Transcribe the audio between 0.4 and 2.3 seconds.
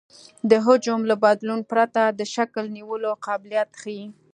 د حجم له بدلون پرته د